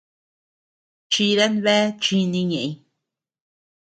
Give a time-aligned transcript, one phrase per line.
[1.11, 2.73] Chidan bea chíni ñeʼëñ.